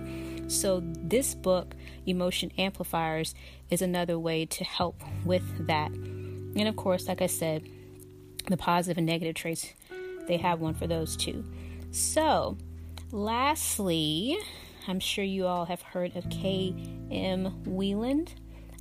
So 0.48 0.80
this 0.84 1.34
book, 1.34 1.74
Emotion 2.06 2.50
Amplifiers, 2.56 3.34
is 3.68 3.82
another 3.82 4.18
way 4.18 4.46
to 4.46 4.64
help 4.64 5.02
with 5.26 5.66
that. 5.66 5.92
And 6.56 6.68
of 6.68 6.76
course, 6.76 7.08
like 7.08 7.22
I 7.22 7.26
said, 7.26 7.68
the 8.48 8.56
positive 8.56 8.98
and 8.98 9.06
negative 9.06 9.34
traits, 9.34 9.72
they 10.26 10.36
have 10.38 10.60
one 10.60 10.74
for 10.74 10.86
those 10.86 11.16
too. 11.16 11.44
So, 11.90 12.56
lastly, 13.12 14.38
I'm 14.88 15.00
sure 15.00 15.24
you 15.24 15.46
all 15.46 15.66
have 15.66 15.82
heard 15.82 16.16
of 16.16 16.28
K.M. 16.30 17.62
Wieland. 17.64 18.34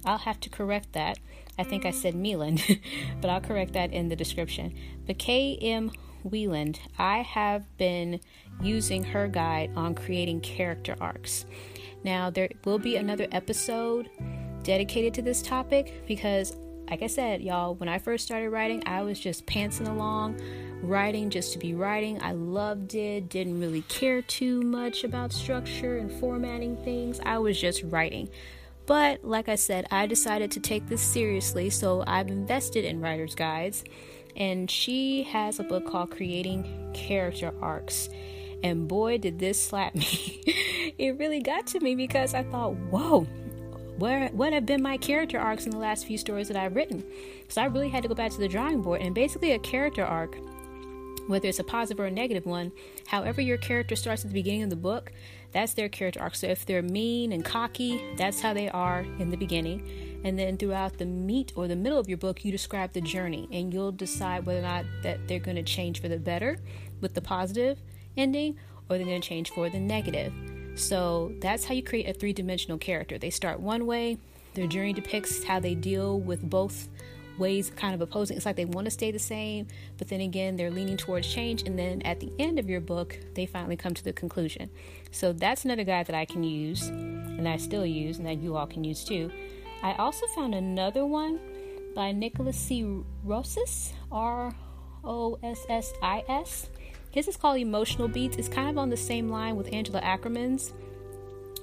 I'll 0.05 0.19
have 0.19 0.39
to 0.41 0.49
correct 0.49 0.93
that. 0.93 1.19
I 1.57 1.63
think 1.63 1.85
I 1.85 1.91
said 1.91 2.15
Meland, 2.15 2.79
but 3.21 3.29
I'll 3.29 3.41
correct 3.41 3.73
that 3.73 3.91
in 3.91 4.09
the 4.09 4.15
description. 4.15 4.73
But 5.05 5.17
K.M. 5.17 5.91
Wieland, 6.23 6.79
I 6.97 7.17
have 7.19 7.65
been 7.77 8.19
using 8.61 9.03
her 9.03 9.27
guide 9.27 9.71
on 9.75 9.95
creating 9.95 10.41
character 10.41 10.95
arcs. 11.01 11.45
Now, 12.03 12.29
there 12.29 12.49
will 12.65 12.79
be 12.79 12.95
another 12.95 13.27
episode 13.31 14.09
dedicated 14.63 15.13
to 15.15 15.21
this 15.21 15.41
topic 15.41 16.03
because, 16.07 16.55
like 16.89 17.03
I 17.03 17.07
said, 17.07 17.41
y'all, 17.41 17.75
when 17.75 17.87
I 17.87 17.99
first 17.99 18.25
started 18.25 18.49
writing, 18.49 18.81
I 18.85 19.03
was 19.03 19.19
just 19.19 19.45
pantsing 19.45 19.87
along, 19.87 20.41
writing 20.81 21.29
just 21.29 21.53
to 21.53 21.59
be 21.59 21.75
writing. 21.75 22.21
I 22.21 22.31
loved 22.31 22.95
it, 22.95 23.29
didn't 23.29 23.59
really 23.59 23.83
care 23.83 24.21
too 24.23 24.61
much 24.61 25.03
about 25.03 25.31
structure 25.31 25.97
and 25.97 26.11
formatting 26.11 26.77
things. 26.77 27.19
I 27.23 27.37
was 27.37 27.59
just 27.59 27.83
writing. 27.83 28.29
But 28.87 29.23
like 29.23 29.49
I 29.49 29.55
said, 29.55 29.85
I 29.91 30.07
decided 30.07 30.49
to 30.51 30.59
take 30.59 30.87
this 30.87 31.01
seriously, 31.01 31.69
so 31.69 32.03
I've 32.07 32.27
invested 32.27 32.85
in 32.85 33.01
Writer's 33.01 33.35
Guides. 33.35 33.83
And 34.35 34.69
she 34.71 35.23
has 35.23 35.59
a 35.59 35.63
book 35.63 35.85
called 35.85 36.09
Creating 36.09 36.91
Character 36.95 37.53
Arcs. 37.61 38.09
And 38.63 38.87
boy, 38.87 39.19
did 39.19 39.37
this 39.37 39.61
slap 39.61 39.93
me. 39.93 40.41
it 40.97 41.19
really 41.19 41.41
got 41.41 41.67
to 41.67 41.79
me 41.79 41.93
because 41.93 42.33
I 42.33 42.43
thought, 42.43 42.73
whoa, 42.73 43.27
where 43.99 44.29
what 44.29 44.53
have 44.53 44.65
been 44.65 44.81
my 44.81 44.97
character 44.97 45.39
arcs 45.39 45.65
in 45.65 45.71
the 45.71 45.77
last 45.77 46.05
few 46.05 46.17
stories 46.17 46.47
that 46.47 46.57
I've 46.57 46.75
written? 46.75 47.03
So 47.47 47.61
I 47.61 47.65
really 47.65 47.89
had 47.89 48.03
to 48.03 48.09
go 48.09 48.15
back 48.15 48.31
to 48.31 48.39
the 48.39 48.47
drawing 48.47 48.81
board 48.81 49.01
and 49.01 49.13
basically 49.13 49.51
a 49.51 49.59
character 49.59 50.03
arc 50.03 50.37
whether 51.29 51.47
it's 51.47 51.59
a 51.59 51.63
positive 51.63 51.99
or 51.99 52.07
a 52.07 52.11
negative 52.11 52.47
one, 52.47 52.71
however 53.07 53.39
your 53.39 53.57
character 53.57 53.95
starts 53.95 54.23
at 54.23 54.29
the 54.29 54.33
beginning 54.33 54.63
of 54.63 54.71
the 54.71 54.75
book, 54.75 55.11
that's 55.51 55.73
their 55.73 55.87
character 55.87 56.19
arc. 56.19 56.33
So 56.33 56.47
if 56.47 56.65
they're 56.65 56.81
mean 56.81 57.31
and 57.31 57.45
cocky, 57.45 58.03
that's 58.17 58.41
how 58.41 58.53
they 58.53 58.67
are 58.67 59.01
in 59.19 59.29
the 59.29 59.37
beginning. 59.37 60.21
And 60.23 60.37
then 60.39 60.57
throughout 60.57 60.97
the 60.97 61.05
meat 61.05 61.53
or 61.55 61.67
the 61.67 61.75
middle 61.75 61.99
of 61.99 62.09
your 62.09 62.17
book, 62.17 62.43
you 62.43 62.51
describe 62.51 62.93
the 62.93 63.01
journey 63.01 63.47
and 63.51 63.71
you'll 63.71 63.91
decide 63.91 64.45
whether 64.45 64.59
or 64.59 64.63
not 64.63 64.85
that 65.03 65.27
they're 65.27 65.39
going 65.39 65.55
to 65.55 65.63
change 65.63 66.01
for 66.01 66.07
the 66.07 66.17
better 66.17 66.57
with 66.99 67.13
the 67.13 67.21
positive 67.21 67.79
ending 68.17 68.57
or 68.89 68.97
they're 68.97 69.05
going 69.05 69.21
to 69.21 69.27
change 69.27 69.51
for 69.51 69.69
the 69.69 69.79
negative. 69.79 70.33
So 70.79 71.33
that's 71.41 71.65
how 71.65 71.73
you 71.73 71.83
create 71.83 72.07
a 72.07 72.13
three 72.13 72.33
dimensional 72.33 72.77
character. 72.77 73.17
They 73.17 73.29
start 73.29 73.59
one 73.59 73.85
way, 73.85 74.17
their 74.53 74.65
journey 74.65 74.93
depicts 74.93 75.43
how 75.43 75.59
they 75.59 75.75
deal 75.75 76.19
with 76.19 76.41
both 76.49 76.87
ways 77.37 77.71
kind 77.75 77.93
of 77.93 78.01
opposing. 78.01 78.37
It's 78.37 78.45
like 78.45 78.55
they 78.55 78.65
want 78.65 78.85
to 78.85 78.91
stay 78.91 79.11
the 79.11 79.19
same, 79.19 79.67
but 79.97 80.07
then 80.07 80.21
again, 80.21 80.55
they're 80.55 80.71
leaning 80.71 80.97
towards 80.97 81.27
change. 81.27 81.63
And 81.63 81.77
then 81.77 82.01
at 82.03 82.19
the 82.19 82.31
end 82.39 82.59
of 82.59 82.69
your 82.69 82.81
book, 82.81 83.19
they 83.35 83.45
finally 83.45 83.75
come 83.75 83.93
to 83.93 84.03
the 84.03 84.13
conclusion. 84.13 84.69
So 85.11 85.33
that's 85.33 85.65
another 85.65 85.83
guide 85.83 86.07
that 86.07 86.15
I 86.15 86.25
can 86.25 86.43
use, 86.43 86.87
and 86.87 87.47
I 87.47 87.57
still 87.57 87.85
use, 87.85 88.17
and 88.17 88.27
that 88.27 88.39
you 88.39 88.55
all 88.55 88.67
can 88.67 88.83
use 88.83 89.03
too. 89.03 89.31
I 89.83 89.93
also 89.93 90.25
found 90.27 90.55
another 90.55 91.05
one 91.05 91.39
by 91.95 92.11
Nicholas 92.11 92.57
C. 92.57 92.85
Rossis, 93.25 93.93
R 94.11 94.53
O 95.03 95.39
S 95.43 95.65
S 95.69 95.93
I 96.01 96.23
S. 96.27 96.69
His 97.11 97.27
is 97.27 97.37
called 97.37 97.59
Emotional 97.59 98.07
Beats. 98.07 98.37
It's 98.37 98.47
kind 98.47 98.69
of 98.69 98.77
on 98.77 98.89
the 98.89 98.97
same 98.97 99.29
line 99.29 99.55
with 99.55 99.73
Angela 99.73 99.99
Ackerman's, 99.99 100.73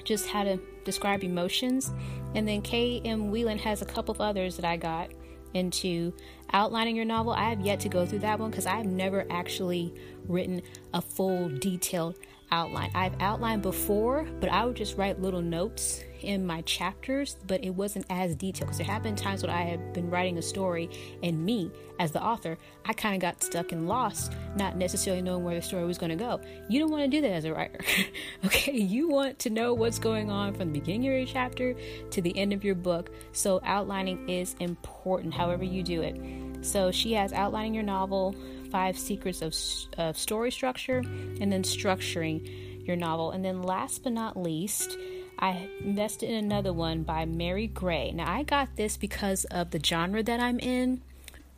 just 0.05 0.27
how 0.27 0.45
to 0.45 0.59
describe 0.85 1.23
emotions. 1.23 1.93
And 2.35 2.47
then 2.47 2.63
K.M. 2.63 3.31
Wieland 3.31 3.61
has 3.61 3.81
a 3.81 3.87
couple 3.87 4.13
of 4.13 4.21
others 4.21 4.57
that 4.57 4.65
I 4.65 4.77
got 4.77 5.11
into 5.55 6.13
outlining 6.53 6.97
your 6.97 7.05
novel. 7.05 7.33
I 7.33 7.49
have 7.51 7.61
yet 7.61 7.81
to 7.81 7.89
go 7.89 8.05
through 8.05 8.21
that 8.21 8.39
one 8.39 8.51
because 8.51 8.67
I've 8.67 8.87
never 8.87 9.27
actually 9.31 9.95
written 10.27 10.63
a 10.93 11.01
full 11.01 11.49
detailed 11.49 12.17
outline. 12.51 12.91
I've 12.95 13.21
outlined 13.21 13.63
before, 13.63 14.27
but 14.41 14.51
I 14.51 14.65
would 14.65 14.77
just 14.77 14.97
write 14.97 15.21
little 15.21 15.43
notes 15.43 16.03
in 16.23 16.47
my 16.47 16.63
chapters, 16.63 17.37
but 17.47 17.65
it 17.65 17.71
wasn't 17.71 18.07
as 18.11 18.35
detailed 18.35 18.69
because 18.69 18.79
there 18.79 18.87
have 18.87 19.03
been 19.03 19.17
times 19.17 19.43
when 19.43 19.51
I 19.51 19.63
have 19.63 19.93
been 19.93 20.11
writing 20.11 20.39
a 20.39 20.43
story 20.43 20.91
and 21.23 21.45
me, 21.45 21.71
as 21.99 22.13
the 22.13 22.23
author, 22.23 22.59
I 22.85 22.93
kind 22.93 23.15
of 23.15 23.21
got 23.21 23.43
stuck 23.43 23.73
and 23.73 23.89
lost, 23.89 24.33
not 24.57 24.77
necessarily 24.77 25.23
knowing 25.23 25.45
where 25.45 25.55
the 25.55 25.63
story 25.63 25.85
was 25.85 25.99
going 25.99 26.11
to 26.11 26.17
go. 26.17 26.41
You 26.69 26.81
don't 26.81 26.91
want 26.91 27.05
to 27.05 27.09
do 27.09 27.21
that 27.23 27.33
as 27.33 27.45
a 27.45 27.55
writer, 27.55 27.81
okay? 28.45 28.77
You 28.77 29.09
want 29.09 29.39
to 29.41 29.51
know 29.51 29.73
what's 29.75 29.99
going 29.99 30.31
on 30.31 30.55
from 30.55 30.73
the 30.73 30.79
beginning 30.81 31.09
of 31.09 31.15
your 31.15 31.27
chapter 31.27 31.75
to 32.11 32.23
the 32.23 32.37
end 32.37 32.53
of 32.53 32.65
your 32.65 32.75
book, 32.75 33.11
so 33.33 33.61
outlining 33.65 34.29
is 34.29 34.55
important, 34.61 35.35
however, 35.35 35.65
you 35.65 35.83
do 35.83 36.03
it. 36.03 36.65
So 36.65 36.91
she 36.91 37.13
has 37.13 37.33
outlining 37.33 37.75
your 37.75 37.85
novel, 37.85 38.35
five 38.71 38.99
secrets 38.99 39.43
of, 39.43 39.55
of 39.99 40.19
story 40.19 40.51
structure, 40.51 40.99
and 40.99 41.53
then 41.53 41.63
structuring 41.63 42.87
your 42.87 42.97
novel. 42.97 43.31
And 43.31 43.45
then 43.45 43.63
last 43.63 44.03
but 44.03 44.13
not 44.13 44.37
least, 44.37 44.97
I 45.39 45.69
invested 45.85 46.31
in 46.31 46.45
another 46.45 46.73
one 46.73 47.03
by 47.03 47.25
Mary 47.25 47.67
Gray. 47.67 48.13
Now, 48.13 48.33
I 48.33 48.43
got 48.43 48.77
this 48.77 48.97
because 48.97 49.45
of 49.47 49.71
the 49.71 49.81
genre 49.83 50.23
that 50.23 50.41
I'm 50.41 50.59
in. 50.59 51.03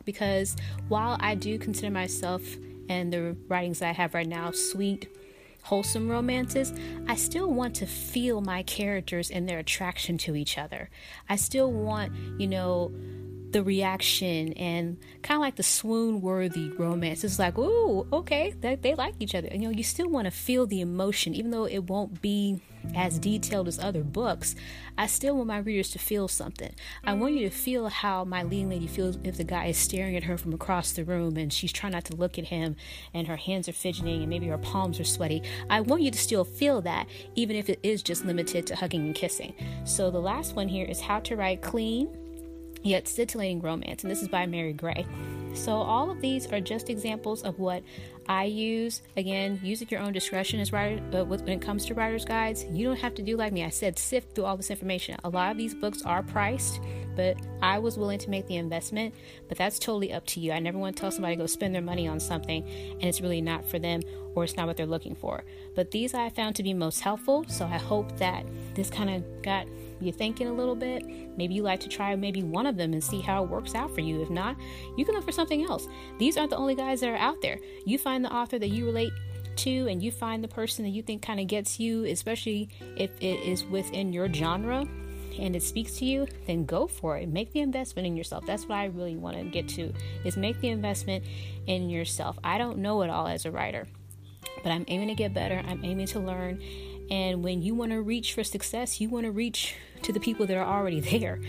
Because 0.05 0.55
while 0.87 1.17
I 1.19 1.35
do 1.35 1.59
consider 1.59 1.91
myself 1.91 2.41
and 2.87 3.13
the 3.13 3.35
writings 3.47 3.81
I 3.81 3.91
have 3.91 4.13
right 4.13 4.27
now 4.27 4.51
sweet, 4.51 5.07
wholesome 5.63 6.09
romances, 6.09 6.73
I 7.07 7.15
still 7.15 7.51
want 7.51 7.75
to 7.75 7.85
feel 7.85 8.41
my 8.41 8.63
characters 8.63 9.29
and 9.29 9.47
their 9.47 9.59
attraction 9.59 10.17
to 10.19 10.35
each 10.35 10.57
other. 10.57 10.89
I 11.27 11.35
still 11.35 11.71
want, 11.71 12.13
you 12.39 12.47
know, 12.47 12.91
the 13.51 13.63
reaction 13.63 14.53
and 14.53 14.97
kind 15.21 15.37
of 15.37 15.41
like 15.41 15.55
the 15.55 15.63
swoon 15.63 16.21
worthy 16.21 16.69
romance. 16.69 17.23
It's 17.23 17.39
like, 17.39 17.55
oh, 17.57 18.07
okay, 18.11 18.53
they, 18.59 18.75
they 18.75 18.95
like 18.95 19.15
each 19.19 19.35
other. 19.35 19.47
And, 19.49 19.61
you 19.61 19.69
know, 19.69 19.75
you 19.75 19.83
still 19.83 20.09
want 20.09 20.25
to 20.25 20.31
feel 20.31 20.67
the 20.67 20.81
emotion, 20.81 21.33
even 21.33 21.51
though 21.51 21.65
it 21.65 21.85
won't 21.89 22.21
be 22.21 22.61
as 22.95 23.19
detailed 23.19 23.67
as 23.67 23.79
other 23.79 24.03
books. 24.03 24.55
I 24.97 25.07
still 25.07 25.35
want 25.35 25.47
my 25.47 25.57
readers 25.57 25.89
to 25.91 25.99
feel 25.99 26.27
something. 26.27 26.73
I 27.03 27.13
want 27.13 27.33
you 27.33 27.49
to 27.49 27.55
feel 27.55 27.89
how 27.89 28.23
my 28.23 28.43
leading 28.43 28.69
lady 28.69 28.87
feels 28.87 29.17
if 29.23 29.37
the 29.37 29.43
guy 29.43 29.67
is 29.67 29.77
staring 29.77 30.15
at 30.15 30.23
her 30.23 30.37
from 30.37 30.53
across 30.53 30.93
the 30.93 31.03
room 31.03 31.37
and 31.37 31.51
she's 31.51 31.71
trying 31.71 31.93
not 31.93 32.05
to 32.05 32.15
look 32.15 32.37
at 32.37 32.45
him 32.45 32.75
and 33.13 33.27
her 33.27 33.35
hands 33.35 33.67
are 33.69 33.73
fidgeting 33.73 34.21
and 34.21 34.29
maybe 34.29 34.47
her 34.47 34.57
palms 34.57 34.99
are 34.99 35.05
sweaty. 35.05 35.43
I 35.69 35.81
want 35.81 36.01
you 36.01 36.11
to 36.11 36.17
still 36.17 36.43
feel 36.43 36.81
that, 36.81 37.07
even 37.35 37.55
if 37.55 37.69
it 37.69 37.79
is 37.83 38.03
just 38.03 38.25
limited 38.25 38.67
to 38.67 38.75
hugging 38.75 39.05
and 39.05 39.15
kissing. 39.15 39.53
So 39.85 40.11
the 40.11 40.19
last 40.19 40.55
one 40.55 40.67
here 40.67 40.85
is 40.85 41.01
how 41.01 41.19
to 41.21 41.35
write 41.35 41.61
clean 41.61 42.09
yet 42.83 43.07
scintillating 43.07 43.61
romance, 43.61 44.03
and 44.03 44.11
this 44.11 44.21
is 44.21 44.27
by 44.27 44.45
Mary 44.45 44.73
Gray. 44.73 45.05
So, 45.53 45.73
all 45.73 46.11
of 46.11 46.21
these 46.21 46.51
are 46.51 46.61
just 46.61 46.89
examples 46.89 47.43
of 47.43 47.59
what 47.59 47.83
I 48.29 48.43
use. 48.43 49.01
Again, 49.17 49.59
use 49.63 49.81
at 49.81 49.91
your 49.91 50.01
own 50.01 50.13
discretion 50.13 50.59
as 50.59 50.71
writer, 50.71 51.01
uh, 51.17 51.25
when 51.25 51.49
it 51.49 51.61
comes 51.61 51.83
to 51.87 51.95
writer's 51.95 52.23
guides. 52.23 52.63
You 52.71 52.85
don't 52.85 52.99
have 52.99 53.15
to 53.15 53.23
do 53.23 53.35
like 53.35 53.51
me. 53.51 53.65
I 53.65 53.69
said, 53.69 53.97
sift 53.97 54.35
through 54.35 54.45
all 54.45 54.55
this 54.55 54.69
information. 54.69 55.17
A 55.23 55.29
lot 55.29 55.51
of 55.51 55.57
these 55.57 55.73
books 55.73 56.03
are 56.03 56.21
priced, 56.21 56.79
but 57.15 57.37
I 57.63 57.79
was 57.79 57.97
willing 57.97 58.19
to 58.19 58.29
make 58.29 58.45
the 58.45 58.57
investment. 58.57 59.15
But 59.47 59.57
that's 59.57 59.79
totally 59.79 60.13
up 60.13 60.27
to 60.27 60.39
you. 60.39 60.51
I 60.51 60.59
never 60.59 60.77
want 60.77 60.95
to 60.95 61.01
tell 61.01 61.09
somebody 61.09 61.37
to 61.37 61.41
go 61.41 61.47
spend 61.47 61.73
their 61.73 61.81
money 61.81 62.07
on 62.07 62.19
something 62.19 62.63
and 62.63 63.03
it's 63.03 63.19
really 63.19 63.41
not 63.41 63.67
for 63.67 63.79
them 63.79 64.01
or 64.35 64.43
it's 64.43 64.55
not 64.55 64.67
what 64.67 64.77
they're 64.77 64.85
looking 64.85 65.15
for. 65.15 65.43
But 65.75 65.89
these 65.89 66.13
I 66.13 66.29
found 66.29 66.55
to 66.57 66.63
be 66.63 66.73
most 66.73 67.01
helpful. 67.01 67.45
So, 67.47 67.65
I 67.65 67.77
hope 67.77 68.15
that 68.17 68.45
this 68.75 68.89
kind 68.89 69.09
of 69.09 69.41
got 69.41 69.67
you 69.99 70.11
thinking 70.11 70.47
a 70.47 70.53
little 70.53 70.75
bit. 70.75 71.05
Maybe 71.37 71.53
you 71.53 71.63
like 71.63 71.79
to 71.81 71.89
try 71.89 72.15
maybe 72.15 72.43
one 72.43 72.65
of 72.65 72.77
them 72.77 72.93
and 72.93 73.03
see 73.03 73.21
how 73.21 73.43
it 73.43 73.49
works 73.49 73.75
out 73.75 73.93
for 73.93 74.01
you. 74.01 74.21
If 74.21 74.29
not, 74.29 74.55
you 74.97 75.05
can 75.05 75.15
look 75.15 75.25
for 75.25 75.31
something 75.31 75.63
else. 75.63 75.87
These 76.17 76.37
aren't 76.37 76.51
the 76.51 76.57
only 76.57 76.75
guys 76.75 77.01
that 77.01 77.09
are 77.09 77.17
out 77.17 77.41
there. 77.41 77.59
You 77.85 77.97
find 77.97 78.18
the 78.21 78.33
author 78.33 78.59
that 78.59 78.69
you 78.69 78.85
relate 78.85 79.13
to 79.57 79.87
and 79.87 80.01
you 80.01 80.11
find 80.11 80.43
the 80.43 80.47
person 80.47 80.83
that 80.85 80.91
you 80.91 81.01
think 81.01 81.21
kind 81.21 81.39
of 81.39 81.47
gets 81.47 81.79
you, 81.79 82.05
especially 82.05 82.69
if 82.95 83.11
it 83.19 83.41
is 83.41 83.65
within 83.65 84.13
your 84.13 84.31
genre 84.31 84.85
and 85.37 85.55
it 85.55 85.63
speaks 85.63 85.97
to 85.97 86.05
you, 86.05 86.27
then 86.47 86.65
go 86.65 86.87
for 86.87 87.17
it. 87.17 87.29
Make 87.29 87.51
the 87.53 87.59
investment 87.59 88.07
in 88.07 88.15
yourself. 88.15 88.45
That's 88.45 88.67
what 88.67 88.77
I 88.77 88.85
really 88.85 89.15
want 89.15 89.37
to 89.37 89.43
get 89.43 89.67
to 89.69 89.93
is 90.23 90.37
make 90.37 90.59
the 90.61 90.69
investment 90.69 91.23
in 91.67 91.89
yourself. 91.89 92.37
I 92.43 92.57
don't 92.57 92.79
know 92.79 93.01
it 93.03 93.09
all 93.09 93.27
as 93.27 93.45
a 93.45 93.51
writer, 93.51 93.87
but 94.63 94.71
I'm 94.71 94.85
aiming 94.87 95.09
to 95.09 95.15
get 95.15 95.33
better. 95.33 95.61
I'm 95.65 95.83
aiming 95.83 96.07
to 96.07 96.19
learn 96.19 96.61
and 97.09 97.43
when 97.43 97.61
you 97.61 97.73
want 97.73 97.91
to 97.91 98.01
reach 98.01 98.33
for 98.33 98.43
success, 98.43 99.01
you 99.01 99.09
want 99.09 99.25
to 99.25 99.31
reach 99.31 99.75
to 100.03 100.13
the 100.13 100.19
people 100.19 100.45
that 100.45 100.57
are 100.57 100.65
already 100.65 100.99
there. 101.19 101.39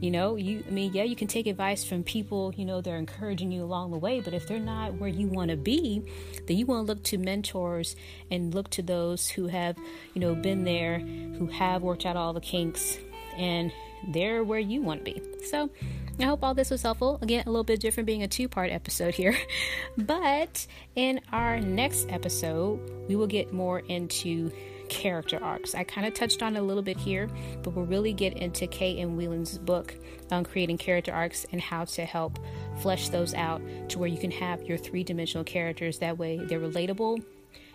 You 0.00 0.10
know, 0.10 0.36
you 0.36 0.62
I 0.66 0.70
mean, 0.70 0.92
yeah, 0.92 1.04
you 1.04 1.16
can 1.16 1.26
take 1.26 1.46
advice 1.46 1.82
from 1.82 2.02
people, 2.02 2.52
you 2.54 2.66
know, 2.66 2.80
they're 2.80 2.98
encouraging 2.98 3.50
you 3.50 3.62
along 3.62 3.92
the 3.92 3.98
way, 3.98 4.20
but 4.20 4.34
if 4.34 4.46
they're 4.46 4.58
not 4.58 4.94
where 4.94 5.08
you 5.08 5.26
want 5.26 5.50
to 5.50 5.56
be, 5.56 6.02
then 6.46 6.56
you 6.58 6.66
want 6.66 6.86
to 6.86 6.92
look 6.92 7.02
to 7.04 7.18
mentors 7.18 7.96
and 8.30 8.54
look 8.54 8.68
to 8.70 8.82
those 8.82 9.28
who 9.28 9.46
have, 9.46 9.76
you 10.12 10.20
know, 10.20 10.34
been 10.34 10.64
there, 10.64 10.98
who 10.98 11.46
have 11.46 11.82
worked 11.82 12.04
out 12.04 12.16
all 12.16 12.34
the 12.34 12.40
kinks 12.40 12.98
and 13.38 13.72
they're 14.08 14.44
where 14.44 14.58
you 14.58 14.82
want 14.82 15.04
to 15.04 15.12
be. 15.12 15.22
So, 15.44 15.70
I 16.18 16.24
hope 16.24 16.42
all 16.42 16.54
this 16.54 16.70
was 16.70 16.80
helpful. 16.80 17.18
Again, 17.20 17.44
a 17.46 17.50
little 17.50 17.64
bit 17.64 17.80
different 17.80 18.06
being 18.06 18.22
a 18.22 18.28
two 18.28 18.48
part 18.48 18.70
episode 18.70 19.14
here. 19.14 19.36
but 19.98 20.66
in 20.94 21.20
our 21.30 21.60
next 21.60 22.06
episode, 22.10 22.80
we 23.08 23.16
will 23.16 23.26
get 23.26 23.52
more 23.52 23.80
into 23.80 24.50
character 24.88 25.42
arcs. 25.42 25.74
I 25.74 25.84
kind 25.84 26.06
of 26.06 26.14
touched 26.14 26.42
on 26.42 26.56
a 26.56 26.62
little 26.62 26.82
bit 26.82 26.96
here, 26.96 27.28
but 27.62 27.70
we'll 27.74 27.86
really 27.86 28.12
get 28.12 28.34
into 28.34 28.66
K.M. 28.66 29.16
Wieland's 29.16 29.58
book 29.58 29.94
on 30.30 30.44
creating 30.44 30.78
character 30.78 31.12
arcs 31.12 31.46
and 31.52 31.60
how 31.60 31.84
to 31.84 32.04
help 32.04 32.38
flesh 32.78 33.08
those 33.08 33.34
out 33.34 33.60
to 33.88 33.98
where 33.98 34.08
you 34.08 34.18
can 34.18 34.30
have 34.30 34.62
your 34.62 34.78
three 34.78 35.04
dimensional 35.04 35.44
characters. 35.44 35.98
That 35.98 36.18
way, 36.18 36.38
they're 36.38 36.60
relatable 36.60 37.24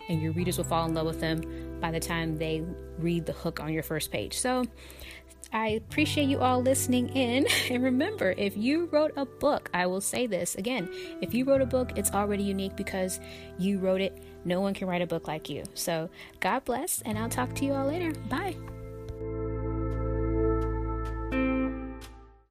and 0.08 0.20
your 0.20 0.32
readers 0.32 0.58
will 0.58 0.64
fall 0.64 0.86
in 0.86 0.94
love 0.94 1.06
with 1.06 1.20
them 1.20 1.78
by 1.80 1.90
the 1.90 2.00
time 2.00 2.36
they 2.36 2.62
read 2.98 3.26
the 3.26 3.32
hook 3.32 3.60
on 3.60 3.72
your 3.72 3.82
first 3.82 4.10
page. 4.10 4.38
So, 4.38 4.64
I 5.52 5.68
appreciate 5.68 6.28
you 6.28 6.40
all 6.40 6.62
listening 6.62 7.08
in. 7.10 7.46
And 7.70 7.82
remember, 7.82 8.34
if 8.36 8.56
you 8.56 8.86
wrote 8.86 9.12
a 9.16 9.24
book, 9.24 9.70
I 9.72 9.86
will 9.86 10.00
say 10.00 10.26
this 10.26 10.56
again 10.56 10.88
if 11.20 11.32
you 11.32 11.44
wrote 11.44 11.62
a 11.62 11.66
book, 11.66 11.92
it's 11.96 12.10
already 12.10 12.42
unique 12.42 12.76
because 12.76 13.20
you 13.58 13.78
wrote 13.78 14.00
it. 14.00 14.22
No 14.44 14.60
one 14.60 14.74
can 14.74 14.88
write 14.88 15.02
a 15.02 15.06
book 15.06 15.28
like 15.28 15.48
you. 15.48 15.64
So, 15.74 16.10
God 16.40 16.64
bless, 16.64 17.00
and 17.02 17.18
I'll 17.18 17.28
talk 17.28 17.54
to 17.56 17.64
you 17.64 17.72
all 17.72 17.86
later. 17.86 18.12
Bye. 18.28 18.56